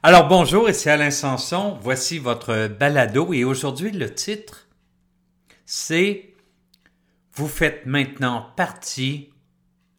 [0.00, 4.68] Alors bonjour, ici Alain Sanson, voici votre balado et aujourd'hui le titre
[5.66, 6.34] c'est
[7.34, 9.30] Vous faites maintenant partie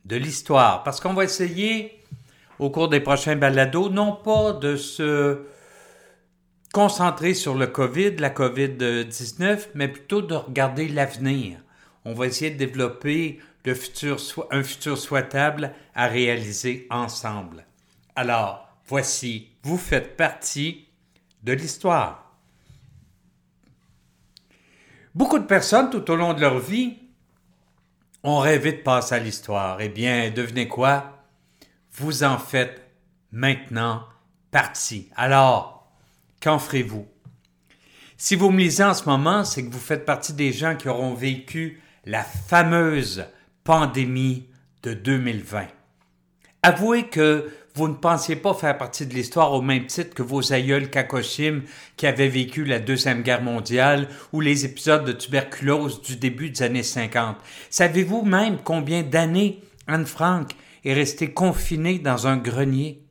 [0.06, 2.00] de l'histoire parce qu'on va essayer
[2.60, 5.42] au cours des prochains balados non pas de se
[6.72, 11.58] concentrer sur le COVID, la COVID-19, mais plutôt de regarder l'avenir.
[12.06, 14.18] On va essayer de développer futur,
[14.50, 17.66] un futur souhaitable à réaliser ensemble.
[18.16, 20.88] Alors, Voici, vous faites partie
[21.44, 22.36] de l'histoire.
[25.14, 26.98] Beaucoup de personnes tout au long de leur vie
[28.24, 29.80] ont rêvé de passer à l'histoire.
[29.80, 31.20] Eh bien, devenez quoi?
[31.92, 32.82] Vous en faites
[33.32, 34.08] maintenant
[34.50, 35.12] partie.
[35.16, 35.94] Alors,
[36.42, 37.08] qu'en ferez-vous?
[38.18, 40.90] Si vous me lisez en ce moment, c'est que vous faites partie des gens qui
[40.90, 43.24] auront vécu la fameuse
[43.64, 44.48] pandémie
[44.82, 45.68] de 2020.
[46.62, 50.52] Avouez que vous ne pensiez pas faire partie de l'histoire au même titre que vos
[50.52, 51.62] aïeuls Kakoshim
[51.96, 56.64] qui avaient vécu la Deuxième Guerre mondiale ou les épisodes de tuberculose du début des
[56.64, 57.38] années 50.
[57.70, 60.52] Savez-vous même combien d'années Anne Frank
[60.84, 63.06] est restée confinée dans un grenier?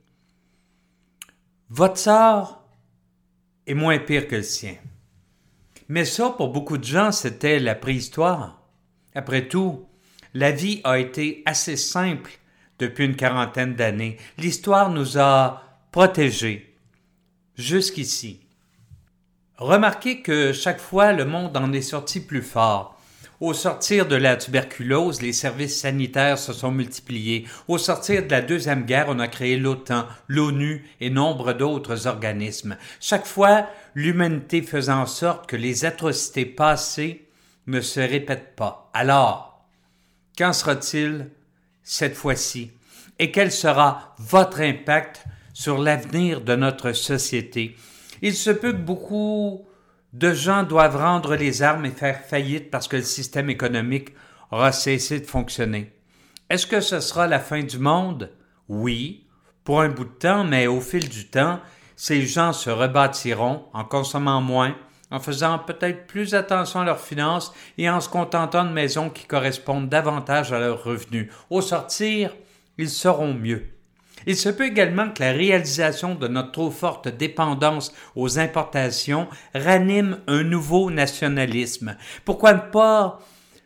[1.69, 2.67] Votre sort
[3.65, 4.75] est moins pire que le sien.
[5.87, 8.61] Mais ça, pour beaucoup de gens, c'était la préhistoire.
[9.15, 9.87] Après tout,
[10.35, 12.38] la vie a été assez simple
[12.79, 14.17] depuis une quarantaine d'années.
[14.37, 16.75] L'histoire nous a protégés
[17.55, 18.41] jusqu'ici.
[19.57, 22.95] Remarquez que chaque fois le monde en est sorti plus fort.
[23.41, 27.47] Au sortir de la tuberculose, les services sanitaires se sont multipliés.
[27.69, 32.75] Au sortir de la Deuxième Guerre, on a créé l'OTAN, l'ONU et nombre d'autres organismes.
[32.99, 37.29] Chaque fois, l'humanité faisait en sorte que les atrocités passées
[37.67, 38.89] ne se répètent pas.
[38.93, 39.65] Alors,
[40.37, 41.29] qu'en sera-t-il
[41.89, 42.71] cette fois-ci
[43.17, 47.75] et quel sera votre impact sur l'avenir de notre société.
[48.21, 49.65] Il se peut que beaucoup
[50.13, 54.09] de gens doivent rendre les armes et faire faillite parce que le système économique
[54.51, 55.91] aura cessé de fonctionner.
[56.51, 58.31] Est-ce que ce sera la fin du monde?
[58.67, 59.25] Oui,
[59.63, 61.59] pour un bout de temps, mais au fil du temps,
[61.95, 64.75] ces gens se rebâtiront en consommant moins,
[65.11, 69.25] en faisant peut-être plus attention à leurs finances et en se contentant de maisons qui
[69.25, 71.31] correspondent davantage à leurs revenus.
[71.49, 72.35] Au sortir,
[72.77, 73.65] ils seront mieux.
[74.27, 80.19] Il se peut également que la réalisation de notre trop forte dépendance aux importations ranime
[80.27, 81.95] un nouveau nationalisme.
[82.25, 83.19] Pourquoi ne pas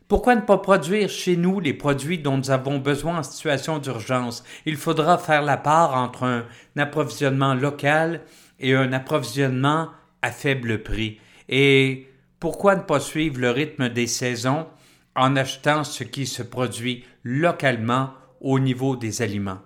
[0.10, 4.44] pourquoi ne pas produire chez nous les produits dont nous avons besoin en situation d'urgence?
[4.66, 6.46] Il faudra faire la part entre un
[6.78, 8.22] approvisionnement local
[8.60, 9.90] et un approvisionnement
[10.22, 11.20] à faible prix.
[11.50, 12.08] Et
[12.40, 14.68] pourquoi ne pas suivre le rythme des saisons
[15.16, 18.09] en achetant ce qui se produit localement
[18.42, 19.59] au niveau des aliments?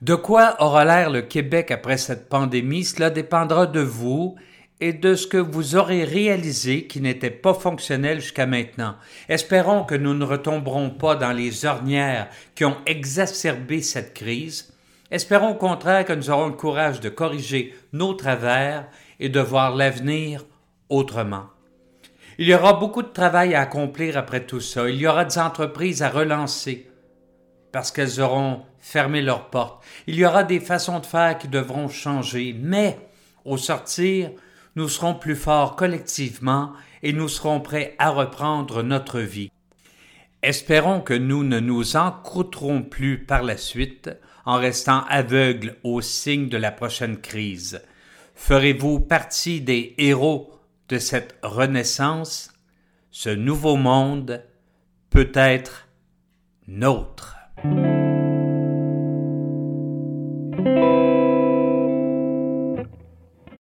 [0.00, 2.84] De quoi aura l'air le Québec après cette pandémie?
[2.84, 4.36] Cela dépendra de vous
[4.80, 8.94] et de ce que vous aurez réalisé qui n'était pas fonctionnel jusqu'à maintenant.
[9.28, 14.72] Espérons que nous ne retomberons pas dans les ornières qui ont exacerbé cette crise.
[15.10, 18.86] Espérons au contraire que nous aurons le courage de corriger nos travers
[19.20, 20.44] et de voir l'avenir
[20.90, 21.46] autrement.
[22.38, 24.88] Il y aura beaucoup de travail à accomplir après tout ça.
[24.88, 26.88] Il y aura des entreprises à relancer
[27.72, 29.82] parce qu'elles auront fermé leurs portes.
[30.06, 32.98] Il y aura des façons de faire qui devront changer, mais
[33.44, 34.30] au sortir,
[34.76, 39.50] nous serons plus forts collectivement et nous serons prêts à reprendre notre vie.
[40.42, 44.10] Espérons que nous ne nous encrouterons plus par la suite
[44.44, 47.82] en restant aveugles aux signes de la prochaine crise.
[48.34, 50.52] Ferez-vous partie des héros
[50.88, 52.52] de cette renaissance?
[53.10, 54.44] Ce nouveau monde
[55.10, 55.88] peut être
[56.68, 57.37] nôtre.